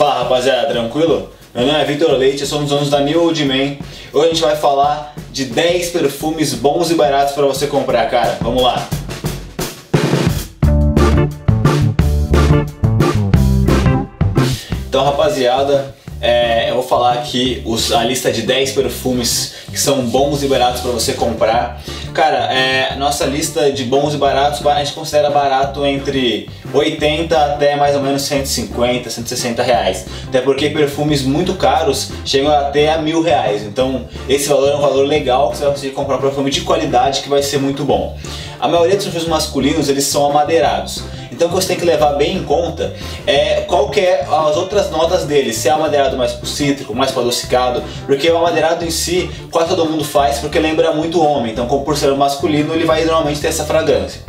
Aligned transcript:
Fala 0.00 0.20
rapaziada, 0.20 0.66
tranquilo? 0.66 1.28
Meu 1.54 1.66
nome 1.66 1.78
é 1.78 1.84
Vitor 1.84 2.12
Leite, 2.12 2.38
dos 2.46 2.68
donos 2.70 2.88
da 2.88 3.00
New 3.00 3.22
Old 3.22 3.44
Man. 3.44 3.76
Hoje 4.14 4.24
a 4.24 4.28
gente 4.32 4.40
vai 4.40 4.56
falar 4.56 5.14
de 5.30 5.44
10 5.44 5.90
perfumes 5.90 6.54
bons 6.54 6.90
e 6.90 6.94
baratos 6.94 7.34
para 7.34 7.44
você 7.44 7.66
comprar, 7.66 8.08
cara. 8.08 8.38
Vamos 8.40 8.62
lá! 8.62 8.88
Então, 14.88 15.04
rapaziada, 15.04 15.94
é, 16.18 16.70
eu 16.70 16.76
vou 16.76 16.82
falar 16.82 17.12
aqui 17.12 17.62
os, 17.66 17.92
a 17.92 18.02
lista 18.02 18.32
de 18.32 18.40
10 18.40 18.72
perfumes 18.72 19.54
que 19.70 19.78
são 19.78 20.06
bons 20.06 20.42
e 20.42 20.46
baratos 20.46 20.80
para 20.80 20.92
você 20.92 21.12
comprar. 21.12 21.78
Cara, 22.12 22.52
é, 22.52 22.96
nossa 22.96 23.24
lista 23.24 23.70
de 23.72 23.84
bons 23.84 24.14
e 24.14 24.16
baratos 24.16 24.66
a 24.66 24.82
gente 24.82 24.94
considera 24.94 25.30
barato 25.30 25.86
entre 25.86 26.48
80 26.74 27.36
até 27.36 27.76
mais 27.76 27.94
ou 27.94 28.02
menos 28.02 28.22
150, 28.22 29.08
160 29.08 29.62
reais. 29.62 30.06
Até 30.26 30.40
porque 30.40 30.70
perfumes 30.70 31.22
muito 31.22 31.54
caros 31.54 32.10
chegam 32.24 32.50
até 32.50 32.92
a 32.92 32.98
mil 32.98 33.22
reais. 33.22 33.62
Então 33.62 34.08
esse 34.28 34.48
valor 34.48 34.70
é 34.70 34.76
um 34.76 34.80
valor 34.80 35.06
legal 35.06 35.50
que 35.50 35.58
você 35.58 35.64
vai 35.64 35.72
conseguir 35.72 35.92
comprar 35.92 36.16
um 36.16 36.20
perfume 36.20 36.50
de 36.50 36.62
qualidade 36.62 37.20
que 37.20 37.28
vai 37.28 37.42
ser 37.42 37.58
muito 37.58 37.84
bom. 37.84 38.18
A 38.58 38.66
maioria 38.66 38.96
dos 38.96 39.04
perfumes 39.04 39.28
masculinos 39.28 39.88
eles 39.88 40.04
são 40.04 40.28
amadeirados. 40.28 41.04
Então 41.40 41.48
o 41.48 41.52
que 41.52 41.62
você 41.62 41.68
tem 41.68 41.78
que 41.78 41.86
levar 41.86 42.16
bem 42.16 42.36
em 42.36 42.44
conta 42.44 42.92
é 43.26 43.62
qual 43.62 43.88
que 43.88 43.98
é 43.98 44.26
as 44.30 44.58
outras 44.58 44.90
notas 44.90 45.24
dele, 45.24 45.54
se 45.54 45.68
é 45.68 45.70
amadeirado 45.70 46.14
mais 46.14 46.38
cítrico, 46.44 46.94
mais 46.94 47.16
adocicado, 47.16 47.82
porque 48.04 48.30
o 48.30 48.36
amadeirado 48.36 48.84
em 48.84 48.90
si 48.90 49.30
quase 49.50 49.70
todo 49.70 49.88
mundo 49.88 50.04
faz 50.04 50.36
porque 50.36 50.58
lembra 50.58 50.92
muito 50.92 51.18
homem, 51.18 51.52
então 51.52 51.66
como 51.66 51.82
por 51.82 51.96
ser 51.96 52.14
masculino 52.14 52.74
ele 52.74 52.84
vai 52.84 53.06
normalmente 53.06 53.40
ter 53.40 53.46
essa 53.46 53.64
fragrância. 53.64 54.20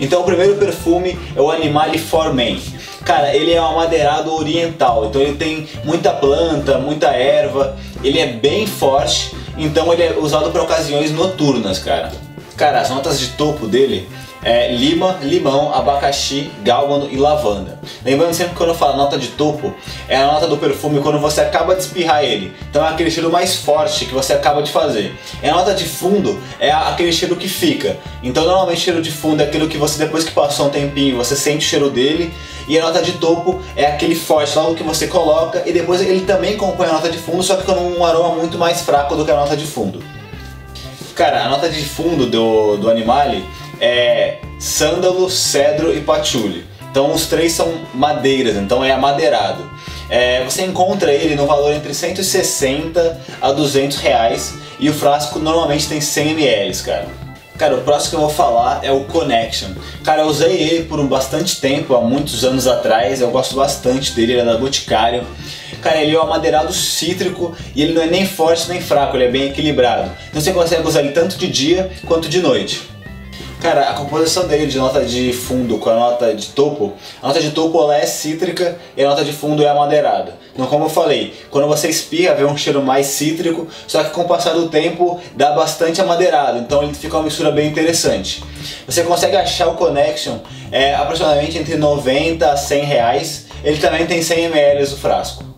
Então 0.00 0.22
o 0.22 0.24
primeiro 0.24 0.54
perfume 0.54 1.18
é 1.36 1.40
o 1.42 1.50
Animale 1.50 1.98
for 1.98 2.32
Men. 2.32 2.58
Cara, 3.04 3.36
ele 3.36 3.52
é 3.52 3.60
um 3.60 3.72
amadeirado 3.72 4.34
oriental, 4.34 5.04
então 5.04 5.20
ele 5.20 5.36
tem 5.36 5.68
muita 5.84 6.10
planta, 6.10 6.78
muita 6.78 7.08
erva, 7.08 7.76
ele 8.02 8.18
é 8.18 8.28
bem 8.28 8.66
forte, 8.66 9.36
então 9.58 9.92
ele 9.92 10.04
é 10.04 10.16
usado 10.18 10.50
para 10.50 10.62
ocasiões 10.62 11.12
noturnas, 11.12 11.78
cara. 11.78 12.10
Cara, 12.56 12.80
as 12.80 12.88
notas 12.88 13.20
de 13.20 13.28
topo 13.32 13.66
dele 13.66 14.08
é 14.46 14.72
lima, 14.72 15.18
limão, 15.22 15.74
abacaxi, 15.74 16.52
gálbano 16.62 17.08
e 17.10 17.16
lavanda. 17.16 17.80
Lembrando 18.04 18.32
sempre 18.32 18.52
que 18.52 18.56
quando 18.56 18.68
eu 18.68 18.76
falo 18.76 18.96
nota 18.96 19.18
de 19.18 19.26
topo, 19.28 19.74
é 20.08 20.16
a 20.16 20.24
nota 20.24 20.46
do 20.46 20.56
perfume 20.56 21.00
quando 21.00 21.18
você 21.18 21.40
acaba 21.40 21.74
de 21.74 21.82
espirrar 21.82 22.22
ele. 22.22 22.54
Então 22.70 22.86
é 22.86 22.88
aquele 22.88 23.10
cheiro 23.10 23.28
mais 23.28 23.56
forte 23.56 24.04
que 24.04 24.14
você 24.14 24.34
acaba 24.34 24.62
de 24.62 24.70
fazer. 24.70 25.18
E 25.42 25.48
a 25.48 25.52
nota 25.52 25.74
de 25.74 25.84
fundo 25.84 26.40
é 26.60 26.70
aquele 26.70 27.12
cheiro 27.12 27.34
que 27.34 27.48
fica. 27.48 27.96
Então 28.22 28.44
normalmente 28.44 28.82
cheiro 28.82 29.02
de 29.02 29.10
fundo 29.10 29.42
é 29.42 29.46
aquilo 29.46 29.66
que 29.66 29.76
você 29.76 29.98
depois 29.98 30.22
que 30.22 30.30
passou 30.30 30.68
um 30.68 30.70
tempinho, 30.70 31.16
você 31.16 31.34
sente 31.34 31.66
o 31.66 31.68
cheiro 31.68 31.90
dele. 31.90 32.32
E 32.68 32.78
a 32.78 32.82
nota 32.82 33.02
de 33.02 33.12
topo 33.14 33.60
é 33.74 33.86
aquele 33.86 34.14
forte 34.14 34.56
logo 34.56 34.76
que 34.76 34.84
você 34.84 35.08
coloca 35.08 35.64
e 35.66 35.72
depois 35.72 36.00
ele 36.00 36.20
também 36.20 36.56
compõe 36.56 36.86
a 36.86 36.92
nota 36.92 37.10
de 37.10 37.18
fundo, 37.18 37.42
só 37.42 37.56
que 37.56 37.64
com 37.64 37.72
um 37.72 38.04
aroma 38.04 38.36
muito 38.36 38.56
mais 38.56 38.82
fraco 38.82 39.16
do 39.16 39.24
que 39.24 39.30
a 39.32 39.36
nota 39.36 39.56
de 39.56 39.66
fundo. 39.66 40.00
Cara, 41.16 41.46
a 41.46 41.48
nota 41.48 41.68
de 41.68 41.82
fundo 41.82 42.26
do, 42.26 42.76
do 42.76 42.90
Animale 42.90 43.42
é 43.80 44.38
sândalo, 44.58 45.28
cedro 45.30 45.96
e 45.96 46.00
patchouli. 46.00 46.64
Então 46.90 47.12
os 47.12 47.26
três 47.26 47.52
são 47.52 47.82
madeiras, 47.92 48.56
então 48.56 48.82
é 48.82 48.90
amadeirado. 48.90 49.70
É, 50.08 50.42
você 50.44 50.62
encontra 50.62 51.12
ele 51.12 51.34
no 51.34 51.46
valor 51.46 51.72
entre 51.72 51.92
160 51.92 53.20
a 53.40 53.52
200 53.52 53.98
reais 53.98 54.54
e 54.78 54.88
o 54.88 54.94
frasco 54.94 55.38
normalmente 55.38 55.88
tem 55.88 56.00
100 56.00 56.30
ml, 56.30 56.76
cara. 56.82 57.26
Cara, 57.58 57.74
o 57.74 57.82
próximo 57.82 58.10
que 58.10 58.16
eu 58.16 58.20
vou 58.20 58.28
falar 58.30 58.80
é 58.82 58.92
o 58.92 59.04
Connection. 59.04 59.70
Cara, 60.04 60.22
eu 60.22 60.26
usei 60.26 60.52
ele 60.52 60.84
por 60.84 61.02
bastante 61.04 61.58
tempo, 61.58 61.94
há 61.94 62.00
muitos 62.02 62.44
anos 62.44 62.66
atrás, 62.66 63.20
eu 63.20 63.30
gosto 63.30 63.56
bastante 63.56 64.12
dele, 64.12 64.32
ele 64.32 64.40
é 64.42 64.44
da 64.44 64.58
Boticário. 64.58 65.24
Cara, 65.80 66.02
ele 66.02 66.14
é 66.14 66.18
um 66.18 66.22
amadeirado 66.22 66.72
cítrico 66.72 67.56
e 67.74 67.82
ele 67.82 67.94
não 67.94 68.02
é 68.02 68.06
nem 68.06 68.26
forte 68.26 68.68
nem 68.68 68.80
fraco, 68.80 69.16
ele 69.16 69.24
é 69.24 69.30
bem 69.30 69.44
equilibrado. 69.48 70.10
Então 70.28 70.40
você 70.40 70.52
consegue 70.52 70.86
usar 70.86 71.00
ele 71.00 71.12
tanto 71.12 71.38
de 71.38 71.48
dia 71.48 71.90
quanto 72.06 72.28
de 72.28 72.40
noite. 72.40 72.95
Cara, 73.60 73.88
a 73.88 73.94
composição 73.94 74.46
dele 74.46 74.66
de 74.66 74.76
nota 74.76 75.04
de 75.04 75.32
fundo 75.32 75.78
com 75.78 75.88
a 75.88 75.94
nota 75.94 76.34
de 76.34 76.48
topo, 76.48 76.92
a 77.22 77.28
nota 77.28 77.40
de 77.40 77.50
topo 77.50 77.80
ela 77.82 77.96
é 77.96 78.04
cítrica 78.04 78.78
e 78.96 79.02
a 79.02 79.08
nota 79.08 79.24
de 79.24 79.32
fundo 79.32 79.62
é 79.62 79.68
amadeirada. 79.68 80.36
Então, 80.52 80.66
como 80.66 80.84
eu 80.84 80.88
falei, 80.88 81.34
quando 81.50 81.66
você 81.66 81.88
espirra 81.88 82.34
vem 82.34 82.44
um 82.44 82.56
cheiro 82.56 82.82
mais 82.82 83.06
cítrico, 83.06 83.66
só 83.86 84.04
que 84.04 84.10
com 84.10 84.22
o 84.22 84.28
passar 84.28 84.52
do 84.52 84.68
tempo 84.68 85.20
dá 85.34 85.52
bastante 85.52 86.00
amadeirado, 86.00 86.58
então 86.58 86.82
ele 86.82 86.94
fica 86.94 87.16
uma 87.16 87.24
mistura 87.24 87.50
bem 87.50 87.68
interessante. 87.68 88.44
Você 88.86 89.02
consegue 89.02 89.36
achar 89.36 89.68
o 89.68 89.74
Connection 89.74 90.38
é, 90.70 90.94
aproximadamente 90.94 91.58
entre 91.58 91.76
90 91.76 92.50
a 92.50 92.56
100 92.56 92.84
reais, 92.84 93.46
ele 93.64 93.78
também 93.78 94.06
tem 94.06 94.22
100 94.22 94.44
ml 94.44 94.82
o 94.84 94.96
frasco. 94.96 95.55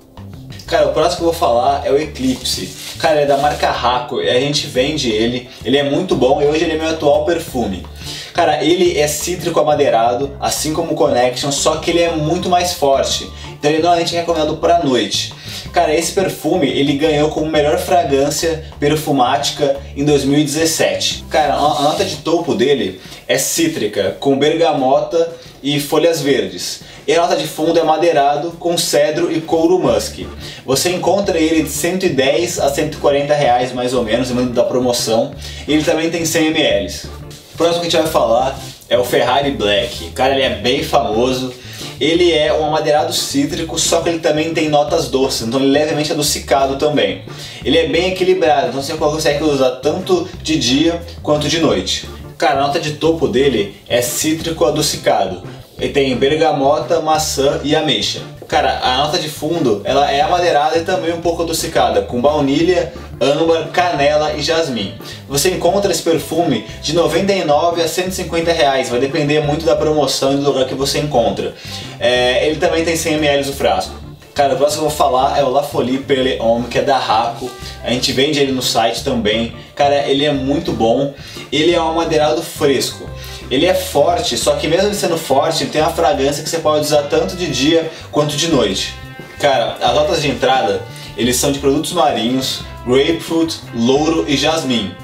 Cara, 0.69 0.87
o 0.87 0.93
próximo 0.93 1.17
que 1.17 1.23
eu 1.23 1.33
vou 1.33 1.33
falar 1.33 1.87
é 1.87 1.91
o 1.91 1.97
Eclipse. 1.97 2.69
Cara, 2.99 3.23
é 3.23 3.27
da 3.27 3.39
marca 3.39 3.71
Raco 3.71 4.21
a 4.21 4.39
gente 4.39 4.67
vende 4.67 5.11
ele. 5.11 5.49
Ele 5.65 5.79
é 5.79 5.83
muito 5.83 6.15
bom 6.15 6.43
e 6.43 6.45
hoje 6.45 6.65
ele 6.65 6.75
é 6.75 6.77
meu 6.77 6.91
atual 6.91 7.25
perfume. 7.25 7.87
Cara, 8.35 8.63
ele 8.63 8.99
é 8.99 9.09
cítrico 9.09 9.59
amadeirado, 9.59 10.37
assim 10.39 10.75
como 10.75 10.93
o 10.93 10.95
Connection, 10.95 11.51
só 11.51 11.77
que 11.77 11.91
ele 11.91 12.03
é 12.03 12.15
muito 12.15 12.51
mais 12.51 12.75
forte. 12.75 13.31
Então 13.59 13.71
ele 13.71 13.81
normalmente 13.81 14.15
é 14.15 14.21
recomendado 14.21 14.59
para 14.59 14.85
noite. 14.85 15.33
Cara, 15.73 15.95
esse 15.95 16.13
perfume 16.13 16.69
ele 16.69 16.95
ganhou 16.95 17.31
como 17.31 17.51
melhor 17.51 17.79
fragrância 17.79 18.65
perfumática 18.79 19.77
em 19.97 20.05
2017. 20.05 21.25
Cara, 21.31 21.55
a 21.55 21.83
nota 21.83 22.05
de 22.05 22.17
topo 22.17 22.55
dele 22.55 23.01
é 23.27 23.39
cítrica, 23.39 24.17
com 24.19 24.39
bergamota 24.39 25.35
e 25.63 25.81
folhas 25.81 26.21
verdes. 26.21 26.81
E 27.07 27.15
a 27.15 27.23
nota 27.23 27.37
de 27.37 27.47
fundo 27.47 27.79
é 27.79 27.83
madeirado 27.83 28.53
com 28.53 28.77
cedro 28.77 29.33
e 29.33 29.41
couro 29.41 29.79
musk. 29.79 30.27
Você 30.67 30.91
encontra 30.91 31.39
ele 31.39 31.63
de 31.63 31.71
110 31.71 32.59
a 32.59 32.69
140 32.69 33.35
reais 33.35 33.73
mais 33.73 33.95
ou 33.95 34.05
menos, 34.05 34.31
no 34.31 34.47
da 34.51 34.63
promoção. 34.63 35.35
Ele 35.67 35.83
também 35.83 36.11
tem 36.11 36.25
100 36.25 36.49
ml. 36.49 36.93
O 37.55 37.57
próximo 37.57 37.81
que 37.81 37.87
a 37.87 37.91
gente 37.91 38.03
vai 38.03 38.13
falar 38.13 38.59
é 38.89 38.99
o 38.99 39.05
Ferrari 39.05 39.53
Black. 39.53 40.11
Cara, 40.11 40.35
ele 40.35 40.43
é 40.43 40.57
bem 40.57 40.83
famoso. 40.83 41.53
Ele 42.01 42.33
é 42.33 42.53
um 42.53 42.65
amadeirado 42.65 43.13
cítrico, 43.13 43.79
só 43.79 44.01
que 44.01 44.09
ele 44.09 44.21
também 44.21 44.55
tem 44.55 44.69
notas 44.69 45.09
doces, 45.09 45.47
então 45.47 45.61
ele 45.61 45.77
é 45.77 45.81
levemente 45.81 46.13
adocicado 46.13 46.77
também. 46.77 47.23
Ele 47.65 47.77
é 47.77 47.89
bem 47.89 48.13
equilibrado, 48.13 48.69
então 48.69 48.83
você 48.83 48.95
consegue 48.95 49.43
usar 49.43 49.71
tanto 49.77 50.29
de 50.43 50.57
dia 50.59 51.01
quanto 51.23 51.49
de 51.49 51.59
noite. 51.59 52.09
Cara, 52.37 52.61
a 52.61 52.67
nota 52.69 52.79
de 52.79 52.93
topo 52.93 53.27
dele 53.27 53.77
é 53.89 54.01
cítrico 54.01 54.65
adocicado. 54.65 55.43
Ele 55.77 55.93
tem 55.93 56.17
bergamota, 56.17 57.01
maçã 57.01 57.61
e 57.65 57.75
ameixa. 57.75 58.21
Cara, 58.47 58.81
a 58.83 58.97
nota 58.99 59.19
de 59.19 59.29
fundo 59.29 59.83
ela 59.85 60.11
é 60.11 60.21
amadeirada 60.21 60.79
e 60.79 60.83
também 60.83 61.13
um 61.13 61.21
pouco 61.21 61.43
adocicada, 61.43 62.03
com 62.03 62.21
baunilha, 62.21 62.93
âmbar, 63.21 63.69
canela 63.69 64.35
e 64.35 64.43
jasmim. 64.43 64.95
Você 65.29 65.51
encontra 65.51 65.91
esse 65.91 66.03
perfume 66.03 66.67
de 66.83 66.95
99 66.95 67.83
a 67.83 67.89
150 67.89 68.53
reais, 68.53 68.89
vai 68.89 69.01
depender 69.01 69.41
muito 69.41 69.65
da 69.65 69.77
promoção 69.77 70.33
e 70.33 70.37
do 70.37 70.43
lugar 70.43 70.67
que 70.67 70.75
você 70.75 70.99
encontra. 70.99 71.55
É, 71.99 72.47
ele 72.47 72.57
também 72.57 72.85
tem 72.85 72.97
100 72.97 73.15
ml 73.15 73.51
o 73.51 73.53
frasco. 73.53 74.09
Cara, 74.39 74.55
o 74.55 74.57
próximo 74.57 74.83
que 74.83 74.87
eu 74.87 74.91
vou 74.91 74.97
falar 74.97 75.37
é 75.37 75.43
o 75.43 75.51
La 75.51 75.65
Folie 75.65 75.99
Perle 75.99 76.39
Homme, 76.41 76.69
que 76.69 76.79
é 76.79 76.83
da 76.83 76.97
Raco. 76.97 77.51
A 77.83 77.91
gente 77.91 78.13
vende 78.13 78.39
ele 78.39 78.53
no 78.53 78.63
site 78.63 79.03
também. 79.03 79.53
Cara, 79.75 80.07
ele 80.07 80.25
é 80.25 80.33
muito 80.33 80.71
bom. 80.71 81.13
Ele 81.51 81.75
é 81.75 81.83
um 81.83 81.91
amadeirado 81.91 82.41
fresco. 82.41 83.11
Ele 83.51 83.67
é 83.67 83.75
forte, 83.75 84.39
só 84.39 84.55
que 84.55 84.69
mesmo 84.69 84.95
sendo 84.95 85.19
forte, 85.19 85.65
ele 85.65 85.71
tem 85.71 85.83
uma 85.83 85.91
fragrância 85.91 86.45
que 86.45 86.49
você 86.49 86.59
pode 86.59 86.85
usar 86.85 87.03
tanto 87.05 87.35
de 87.35 87.49
dia 87.49 87.91
quanto 88.13 88.37
de 88.37 88.47
noite. 88.47 88.95
Cara, 89.41 89.77
as 89.81 89.95
notas 89.95 90.23
de 90.23 90.29
entrada, 90.29 90.83
eles 91.19 91.37
são 91.37 91.51
de 91.51 91.59
produtos 91.59 91.93
marinhos, 91.93 92.63
grapefruit, 92.87 93.59
louro 93.75 94.25
e 94.29 94.37
jasmim. 94.37 94.95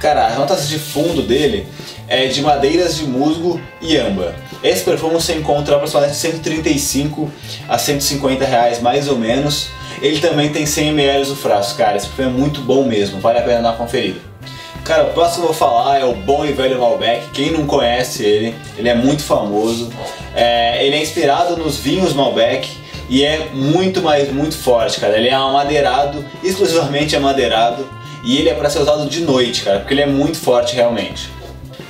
Cara, 0.00 0.26
as 0.26 0.38
notas 0.38 0.66
de 0.68 0.78
fundo 0.78 1.20
dele 1.20 1.66
é 2.08 2.26
de 2.26 2.40
madeiras 2.40 2.96
de 2.96 3.04
musgo 3.04 3.60
e 3.82 3.96
âmbar. 3.98 4.34
Esse 4.64 4.82
perfume 4.82 5.12
você 5.12 5.34
encontra 5.34 5.76
aproximadamente 5.76 6.18
135 6.18 7.30
a 7.68 7.78
150 7.78 8.44
reais 8.46 8.80
mais 8.80 9.06
ou 9.06 9.18
menos. 9.18 9.68
Ele 10.00 10.18
também 10.18 10.48
tem 10.50 10.64
100 10.64 10.88
ml 10.88 11.30
o 11.30 11.36
frasco, 11.36 11.76
cara. 11.76 11.98
Esse 11.98 12.06
perfume 12.06 12.28
é 12.28 12.40
muito 12.40 12.62
bom 12.62 12.84
mesmo, 12.84 13.20
vale 13.20 13.38
a 13.38 13.42
pena 13.42 13.60
dar 13.60 13.68
uma 13.68 13.76
conferida. 13.76 14.18
Cara, 14.82 15.04
o 15.04 15.12
próximo 15.12 15.42
que 15.42 15.50
eu 15.50 15.54
vou 15.54 15.54
falar 15.54 16.00
é 16.00 16.04
o 16.06 16.14
Bom 16.14 16.44
e 16.44 16.52
Velho 16.52 16.80
Malbec. 16.80 17.28
Quem 17.34 17.50
não 17.50 17.66
conhece 17.66 18.24
ele, 18.24 18.54
ele 18.78 18.88
é 18.88 18.94
muito 18.94 19.22
famoso. 19.22 19.92
É, 20.34 20.84
ele 20.84 20.96
é 20.96 21.02
inspirado 21.02 21.56
nos 21.58 21.76
vinhos 21.76 22.14
Malbec 22.14 22.79
e 23.10 23.24
é 23.24 23.48
muito, 23.52 24.00
mais 24.00 24.32
muito 24.32 24.56
forte, 24.56 25.00
cara. 25.00 25.18
Ele 25.18 25.28
é 25.28 25.34
amadeirado, 25.34 26.24
exclusivamente 26.44 27.16
amadeirado, 27.16 27.86
e 28.24 28.38
ele 28.38 28.48
é 28.48 28.54
para 28.54 28.70
ser 28.70 28.78
usado 28.78 29.06
de 29.08 29.20
noite, 29.22 29.62
cara, 29.64 29.80
porque 29.80 29.92
ele 29.92 30.02
é 30.02 30.06
muito 30.06 30.38
forte 30.38 30.76
realmente. 30.76 31.28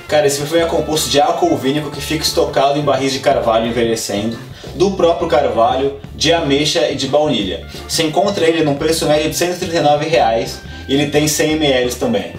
Cara, 0.07 0.25
esse 0.25 0.39
perfume 0.39 0.61
é 0.61 0.65
composto 0.65 1.09
de 1.09 1.21
álcool 1.21 1.55
vínico 1.55 1.91
que 1.91 2.01
fica 2.01 2.23
estocado 2.23 2.77
em 2.79 2.81
barris 2.81 3.13
de 3.13 3.19
carvalho 3.19 3.67
envelhecendo, 3.67 4.37
do 4.75 4.91
próprio 4.91 5.27
carvalho, 5.27 5.99
de 6.15 6.33
ameixa 6.33 6.89
e 6.89 6.95
de 6.95 7.07
baunilha. 7.07 7.67
Você 7.87 8.03
encontra 8.03 8.45
ele 8.45 8.63
num 8.63 8.75
preço 8.75 9.05
médio 9.05 9.29
de 9.29 9.35
139 9.35 10.07
reais, 10.07 10.59
e 10.87 10.93
ele 10.95 11.11
tem 11.11 11.27
100 11.27 11.51
ml 11.51 11.95
também. 11.95 12.33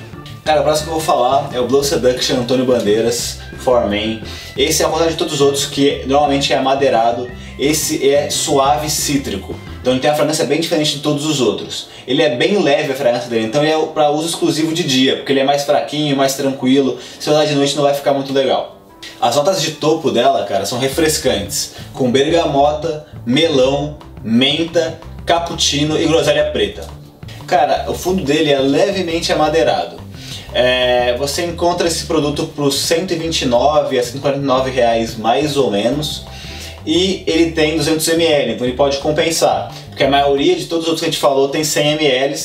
Cara, 0.45 0.61
o 0.61 0.65
próximo 0.65 0.89
que 0.89 0.91
eu 0.91 0.99
vou 0.99 1.07
falar 1.07 1.51
é 1.55 1.61
o 1.61 1.69
Blow 1.69 1.85
Seduction 1.85 2.41
Antônio 2.41 2.65
Bandeiras 2.65 3.39
Foreman. 3.61 4.21
Esse 4.57 4.83
é 4.83 4.85
ao 4.85 4.91
contrário 4.91 5.13
de 5.13 5.19
todos 5.19 5.35
os 5.35 5.41
outros 5.41 5.67
que 5.67 6.03
normalmente 6.07 6.53
é 6.53 6.57
amadeirado. 6.59 7.31
Esse 7.57 8.11
é 8.11 8.29
suave 8.29 8.91
cítrico. 8.91 9.55
Então 9.81 9.93
ele 9.93 10.01
tem 10.01 10.11
uma 10.11 10.17
fragrância 10.17 10.45
bem 10.45 10.61
diferente 10.61 10.97
de 10.97 10.99
todos 11.01 11.27
os 11.27 11.41
outros. 11.41 11.87
Ele 12.09 12.23
é 12.23 12.35
bem 12.35 12.61
leve 12.61 12.93
a 12.93 12.97
fragrância 12.97 13.31
dele, 13.31 13.47
então 13.47 13.63
ele 13.63 13.71
é 13.71 13.87
para 13.87 14.11
uso 14.11 14.27
exclusivo 14.27 14.75
de 14.75 14.83
dia, 14.83 15.19
porque 15.19 15.33
ele 15.33 15.39
é 15.39 15.45
mais 15.45 15.63
fraquinho, 15.63 16.17
mais 16.17 16.35
tranquilo. 16.35 16.99
Se 17.21 17.31
usar 17.31 17.45
de 17.45 17.55
noite 17.55 17.77
não 17.77 17.85
vai 17.85 17.95
ficar 17.95 18.13
muito 18.13 18.33
legal. 18.33 18.79
As 19.21 19.37
notas 19.37 19.63
de 19.63 19.73
topo 19.73 20.11
dela, 20.11 20.45
cara, 20.45 20.67
são 20.67 20.81
refrescantes, 20.81 21.75
com 21.93 22.11
bergamota, 22.11 23.07
melão, 23.25 23.97
menta, 24.25 24.99
cappuccino 25.25 25.97
e 25.97 26.05
groselha 26.05 26.51
preta. 26.51 26.85
Cara, 27.47 27.85
o 27.89 27.95
fundo 27.95 28.25
dele 28.25 28.51
é 28.51 28.59
levemente 28.59 29.33
amadeirado. 29.33 30.02
É, 30.55 31.17
você 31.19 31.45
encontra 31.45 31.87
esse 31.87 32.05
produto 32.05 32.47
por 32.55 32.73
129 32.73 33.99
a 33.99 34.03
149 34.03 34.71
reais 34.71 35.17
mais 35.17 35.57
ou 35.57 35.71
menos 35.71 36.25
e 36.85 37.23
ele 37.27 37.53
tem 37.53 37.77
200 37.77 38.07
ml, 38.09 38.53
então 38.53 38.67
ele 38.67 38.77
pode 38.77 38.99
compensar, 38.99 39.73
porque 39.89 40.05
a 40.05 40.11
maioria 40.11 40.57
de 40.57 40.67
todos 40.67 40.85
os 40.85 40.89
outros 40.89 41.01
que 41.01 41.07
a 41.07 41.11
gente 41.11 41.21
falou 41.21 41.49
tem 41.49 41.65
100 41.65 41.93
ml 41.93 42.37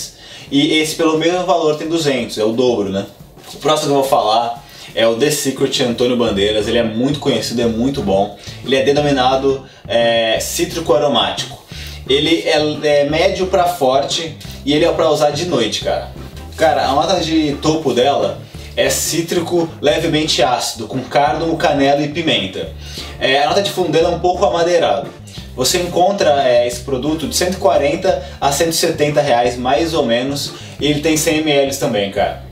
e 0.52 0.78
esse 0.78 0.96
pelo 0.96 1.18
mesmo 1.18 1.46
valor 1.46 1.76
tem 1.76 1.90
200, 1.90 2.38
é 2.38 2.44
o 2.44 2.54
dobro, 2.54 2.90
né? 2.90 3.06
O 3.54 3.58
próximo 3.58 3.90
que 3.90 3.98
eu 3.98 4.02
vou 4.02 4.10
falar 4.10 4.64
é 4.96 5.06
o 5.08 5.16
The 5.16 5.30
Secret 5.30 5.84
Antônio 5.84 6.18
Bandeiras, 6.18 6.68
ele 6.68 6.78
é 6.78 6.84
muito 6.84 7.20
conhecido, 7.20 7.62
é 7.62 7.66
muito 7.66 8.02
bom. 8.02 8.38
Ele 8.66 8.76
é 8.76 8.84
denominado 8.84 9.64
é, 9.88 10.40
cítrico 10.40 10.94
aromático. 10.94 11.64
Ele 12.10 12.44
é, 12.46 13.02
é 13.02 13.10
médio 13.10 13.48
para 13.48 13.66
forte 13.66 14.36
e 14.66 14.74
ele 14.74 14.86
é 14.86 14.92
para 14.92 15.10
usar 15.10 15.32
de 15.32 15.46
noite, 15.46 15.84
cara. 15.84 16.10
Cara, 16.58 16.88
a 16.88 16.92
nota 16.92 17.20
de 17.20 17.56
topo 17.62 17.94
dela 17.94 18.40
é 18.76 18.90
cítrico 18.90 19.70
levemente 19.80 20.42
ácido, 20.42 20.88
com 20.88 21.00
cárdomo, 21.02 21.56
canela 21.56 22.02
e 22.02 22.08
pimenta. 22.08 22.72
É, 23.20 23.44
a 23.44 23.50
nota 23.50 23.62
de 23.62 23.70
fundo 23.70 23.92
dela 23.92 24.10
é 24.10 24.16
um 24.16 24.20
pouco 24.20 24.44
amadeirado. 24.44 25.08
Você 25.56 25.78
encontra 25.78 26.44
é, 26.44 26.68
esse 26.68 26.80
produto 26.80 27.28
de 27.28 27.36
140 27.36 28.24
a 28.42 28.52
170 28.52 29.22
reais 29.22 29.56
mais 29.56 29.94
ou 29.94 30.04
menos 30.04 30.54
e 30.80 30.88
ele 30.88 31.02
tem 31.02 31.16
100 31.16 31.38
ml 31.42 31.76
também, 31.78 32.10
cara. 32.10 32.47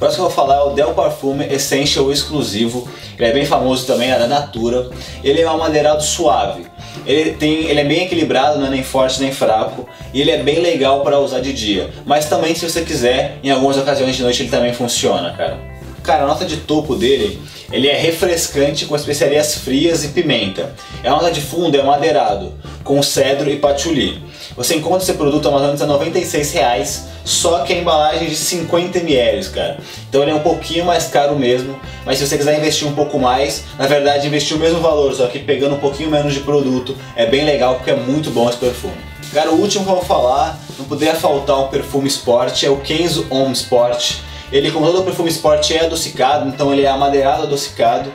O 0.00 0.04
próximo 0.08 0.24
que 0.24 0.32
eu 0.32 0.34
vou 0.34 0.46
falar 0.46 0.60
é 0.60 0.62
o 0.62 0.70
Del 0.70 0.94
Parfume 0.94 1.44
Essential 1.44 2.10
Exclusivo. 2.10 2.88
Ele 3.18 3.28
é 3.28 3.32
bem 3.34 3.44
famoso 3.44 3.86
também, 3.86 4.10
é 4.10 4.18
da 4.18 4.26
Natura. 4.26 4.88
Ele 5.22 5.42
é 5.42 5.46
um 5.46 5.52
amadeirado 5.52 6.02
suave. 6.02 6.64
Ele, 7.04 7.32
tem, 7.32 7.64
ele 7.66 7.80
é 7.80 7.84
bem 7.84 8.04
equilibrado, 8.04 8.58
não 8.58 8.68
é 8.68 8.70
nem 8.70 8.82
forte 8.82 9.20
nem 9.20 9.30
fraco, 9.30 9.86
e 10.14 10.22
ele 10.22 10.30
é 10.30 10.42
bem 10.42 10.58
legal 10.58 11.02
para 11.02 11.18
usar 11.18 11.40
de 11.40 11.52
dia. 11.52 11.90
Mas 12.06 12.30
também, 12.30 12.54
se 12.54 12.66
você 12.66 12.80
quiser, 12.80 13.36
em 13.44 13.50
algumas 13.50 13.76
ocasiões 13.76 14.16
de 14.16 14.22
noite 14.22 14.42
ele 14.42 14.50
também 14.50 14.72
funciona, 14.72 15.34
cara. 15.36 15.69
Cara, 16.02 16.24
a 16.24 16.26
nota 16.26 16.44
de 16.44 16.58
topo 16.58 16.94
dele, 16.94 17.40
ele 17.70 17.86
é 17.86 17.96
refrescante 17.96 18.86
com 18.86 18.96
especiarias 18.96 19.56
frias 19.56 20.02
e 20.04 20.08
pimenta. 20.08 20.74
E 21.04 21.06
a 21.06 21.10
nota 21.10 21.30
de 21.30 21.40
fundo 21.40 21.76
é 21.76 21.82
madeirado, 21.82 22.54
com 22.82 23.02
cedro 23.02 23.50
e 23.50 23.56
patchouli. 23.56 24.22
Você 24.56 24.76
encontra 24.76 25.02
esse 25.02 25.12
produto 25.12 25.46
a 25.48 25.50
mais 25.50 25.62
ou 25.62 25.66
menos 25.68 25.82
a 25.82 25.86
96 25.86 26.52
reais, 26.52 27.04
só 27.24 27.60
que 27.60 27.72
a 27.72 27.76
embalagem 27.76 28.26
é 28.26 28.30
de 28.30 28.36
50 28.36 28.98
ml, 28.98 29.48
cara. 29.50 29.78
Então 30.08 30.22
ele 30.22 30.30
é 30.30 30.34
um 30.34 30.40
pouquinho 30.40 30.84
mais 30.86 31.06
caro 31.06 31.38
mesmo, 31.38 31.78
mas 32.04 32.18
se 32.18 32.26
você 32.26 32.36
quiser 32.36 32.58
investir 32.58 32.88
um 32.88 32.94
pouco 32.94 33.18
mais, 33.18 33.64
na 33.78 33.86
verdade 33.86 34.26
investir 34.26 34.56
o 34.56 34.60
mesmo 34.60 34.80
valor, 34.80 35.14
só 35.14 35.26
que 35.26 35.38
pegando 35.38 35.76
um 35.76 35.80
pouquinho 35.80 36.10
menos 36.10 36.32
de 36.32 36.40
produto, 36.40 36.96
é 37.14 37.26
bem 37.26 37.44
legal 37.44 37.76
porque 37.76 37.90
é 37.90 37.96
muito 37.96 38.30
bom 38.30 38.48
esse 38.48 38.58
perfume. 38.58 38.96
Cara, 39.32 39.50
o 39.50 39.60
último 39.60 39.84
que 39.84 39.90
eu 39.90 39.94
vou 39.94 40.04
falar, 40.04 40.58
não 40.76 40.86
poderia 40.86 41.14
faltar 41.14 41.60
um 41.60 41.68
perfume 41.68 42.08
Sport, 42.08 42.64
é 42.64 42.70
o 42.70 42.78
Kenzo 42.78 43.26
Home 43.30 43.52
Sport. 43.52 44.16
Ele, 44.52 44.70
como 44.70 44.86
todo 44.86 45.04
perfume 45.04 45.30
Sport, 45.30 45.70
é 45.70 45.84
adocicado, 45.84 46.48
então 46.48 46.72
ele 46.72 46.82
é 46.82 46.88
amadeirado 46.88 47.44
adocicado. 47.44 48.12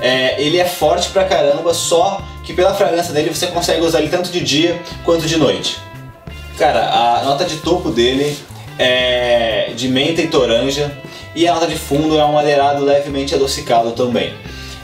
É, 0.00 0.40
ele 0.40 0.58
é 0.58 0.64
forte 0.64 1.08
pra 1.10 1.24
caramba, 1.24 1.72
só 1.72 2.22
que 2.44 2.52
pela 2.52 2.74
fragrância 2.74 3.12
dele 3.12 3.30
você 3.30 3.46
consegue 3.48 3.80
usar 3.80 4.00
ele 4.00 4.08
tanto 4.08 4.30
de 4.30 4.40
dia 4.40 4.80
quanto 5.04 5.26
de 5.26 5.36
noite. 5.36 5.78
Cara, 6.58 6.90
a 6.90 7.24
nota 7.24 7.44
de 7.44 7.56
topo 7.56 7.90
dele 7.90 8.36
é 8.78 9.72
de 9.74 9.88
menta 9.88 10.22
e 10.22 10.28
toranja 10.28 10.96
e 11.34 11.46
a 11.46 11.54
nota 11.54 11.66
de 11.66 11.76
fundo 11.76 12.18
é 12.18 12.24
um 12.24 12.32
madeirado 12.32 12.84
levemente 12.84 13.34
adocicado 13.34 13.92
também. 13.92 14.34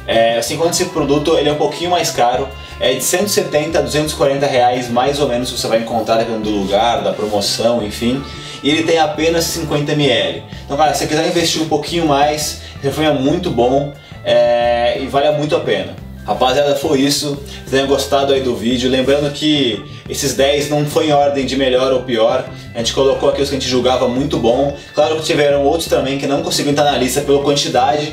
É, 0.06 0.38
assim, 0.38 0.56
quando 0.56 0.72
esse 0.72 0.86
produto 0.86 1.38
ele 1.38 1.48
é 1.48 1.52
um 1.52 1.56
pouquinho 1.56 1.90
mais 1.90 2.10
caro, 2.10 2.48
é 2.80 2.94
de 2.94 3.02
170 3.02 3.78
a 3.78 3.82
240 3.82 4.46
reais 4.46 4.90
mais 4.90 5.20
ou 5.20 5.28
menos 5.28 5.50
você 5.50 5.66
vai 5.66 5.78
encontrar 5.78 6.16
dependendo 6.16 6.50
do 6.50 6.56
lugar, 6.56 7.02
da 7.02 7.12
promoção, 7.12 7.82
enfim. 7.84 8.22
E 8.62 8.70
ele 8.70 8.84
tem 8.84 8.98
apenas 8.98 9.44
50 9.44 9.92
ml. 9.92 10.42
Então, 10.64 10.76
cara, 10.76 10.92
se 10.94 11.00
você 11.00 11.06
quiser 11.06 11.26
investir 11.26 11.62
um 11.62 11.68
pouquinho 11.68 12.06
mais, 12.06 12.60
perfume 12.80 13.06
é 13.06 13.12
muito 13.12 13.50
bom 13.50 13.92
é, 14.24 14.98
e 15.00 15.06
vale 15.06 15.30
muito 15.32 15.56
a 15.56 15.60
pena. 15.60 15.94
Rapaziada, 16.24 16.76
foi 16.76 17.00
isso. 17.00 17.36
Tenham 17.68 17.88
gostado 17.88 18.32
aí 18.32 18.42
do 18.42 18.54
vídeo. 18.54 18.88
Lembrando 18.88 19.32
que 19.32 19.84
esses 20.08 20.34
10 20.34 20.70
não 20.70 20.86
foi 20.86 21.08
em 21.08 21.12
ordem 21.12 21.44
de 21.44 21.56
melhor 21.56 21.92
ou 21.92 22.02
pior. 22.02 22.48
A 22.72 22.78
gente 22.78 22.92
colocou 22.92 23.28
aqui 23.28 23.42
os 23.42 23.48
que 23.48 23.56
a 23.56 23.58
gente 23.58 23.68
julgava 23.68 24.06
muito 24.06 24.38
bom. 24.38 24.76
Claro 24.94 25.16
que 25.16 25.22
tiveram 25.22 25.64
outros 25.64 25.88
também 25.88 26.18
que 26.18 26.26
não 26.28 26.42
conseguiram 26.42 26.70
estar 26.70 26.84
na 26.84 26.96
lista 26.96 27.22
pela 27.22 27.42
quantidade. 27.42 28.12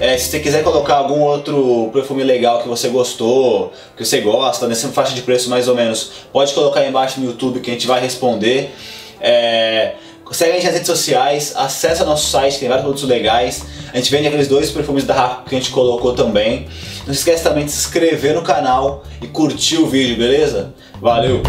É, 0.00 0.16
se 0.16 0.30
você 0.30 0.38
quiser 0.38 0.62
colocar 0.62 0.94
algum 0.94 1.20
outro 1.20 1.90
perfume 1.92 2.22
legal 2.22 2.62
que 2.62 2.68
você 2.68 2.88
gostou, 2.88 3.72
que 3.96 4.04
você 4.04 4.20
gosta, 4.20 4.68
nessa 4.68 4.88
faixa 4.88 5.12
de 5.12 5.22
preço 5.22 5.50
mais 5.50 5.66
ou 5.66 5.74
menos, 5.74 6.12
pode 6.32 6.54
colocar 6.54 6.80
aí 6.80 6.88
embaixo 6.88 7.18
no 7.20 7.26
YouTube 7.26 7.58
que 7.60 7.70
a 7.70 7.72
gente 7.72 7.86
vai 7.86 8.00
responder. 8.00 8.70
É, 9.20 9.94
segue 10.30 10.52
a 10.52 10.54
gente 10.54 10.64
nas 10.66 10.74
redes 10.74 10.86
sociais, 10.86 11.52
acessa 11.56 12.04
nosso 12.04 12.30
site, 12.30 12.60
tem 12.60 12.68
vários 12.68 12.84
produtos 12.84 13.08
legais. 13.08 13.64
A 13.92 13.96
gente 13.96 14.10
vende 14.10 14.28
aqueles 14.28 14.46
dois 14.46 14.70
perfumes 14.70 15.02
da 15.02 15.14
Raco 15.14 15.48
que 15.48 15.56
a 15.56 15.58
gente 15.58 15.72
colocou 15.72 16.14
também. 16.14 16.68
Não 17.04 17.12
se 17.12 17.20
esquece 17.20 17.42
também 17.42 17.64
de 17.64 17.72
se 17.72 17.78
inscrever 17.78 18.34
no 18.34 18.42
canal 18.42 19.02
e 19.20 19.26
curtir 19.26 19.78
o 19.78 19.86
vídeo, 19.86 20.16
beleza? 20.16 20.74
Valeu! 21.00 21.42